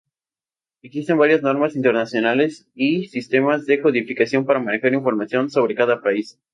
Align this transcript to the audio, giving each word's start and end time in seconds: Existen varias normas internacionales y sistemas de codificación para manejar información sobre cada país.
Existen 0.81 1.19
varias 1.19 1.43
normas 1.43 1.75
internacionales 1.75 2.67
y 2.73 3.05
sistemas 3.09 3.67
de 3.67 3.83
codificación 3.83 4.47
para 4.47 4.57
manejar 4.59 4.95
información 4.95 5.51
sobre 5.51 5.75
cada 5.75 6.01
país. 6.01 6.39